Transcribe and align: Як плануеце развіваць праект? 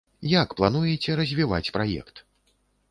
Як 0.41 0.49
плануеце 0.61 1.11
развіваць 1.21 1.71
праект? 1.79 2.15